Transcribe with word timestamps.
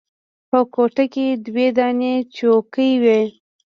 په 0.49 0.59
کوټه 0.73 1.05
کښې 1.13 1.27
دوې 1.45 1.67
دانې 1.77 2.13
چوکۍ 2.35 2.91
وې. 3.03 3.21